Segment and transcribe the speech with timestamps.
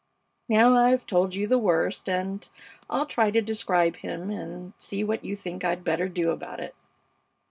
[0.49, 2.49] Now I've told you the worst, and
[2.89, 6.73] I'll try to describe him and see what you think I'd better do about it.